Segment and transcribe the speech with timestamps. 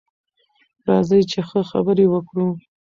[0.87, 2.47] راځئ چې ښه خبرې وکړو.